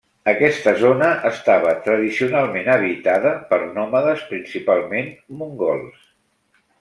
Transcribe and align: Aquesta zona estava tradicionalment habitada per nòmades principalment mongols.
Aquesta 0.31 0.71
zona 0.83 1.09
estava 1.29 1.73
tradicionalment 1.87 2.71
habitada 2.75 3.33
per 3.51 3.59
nòmades 3.75 4.23
principalment 4.31 5.13
mongols. 5.43 6.01